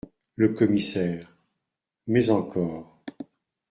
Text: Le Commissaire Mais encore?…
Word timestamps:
Le 0.35 0.49
Commissaire 0.49 1.31
Mais 2.07 2.31
encore?… 2.31 3.03